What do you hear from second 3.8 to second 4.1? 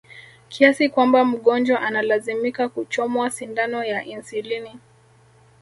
ya